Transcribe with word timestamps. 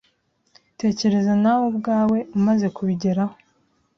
Tekereza 0.79 1.33
nawe 1.43 1.63
ubwawe 1.71 2.17
umaze 2.37 2.67
kubigeraho. 2.75 3.35